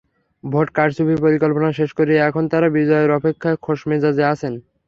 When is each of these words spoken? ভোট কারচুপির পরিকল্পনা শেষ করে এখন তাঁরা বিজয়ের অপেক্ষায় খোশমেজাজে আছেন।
ভোট 0.43 0.67
কারচুপির 0.77 1.19
পরিকল্পনা 1.25 1.69
শেষ 1.79 1.89
করে 1.97 2.13
এখন 2.27 2.43
তাঁরা 2.51 2.67
বিজয়ের 2.75 3.11
অপেক্ষায় 3.17 3.57
খোশমেজাজে 3.63 4.23
আছেন। 4.33 4.53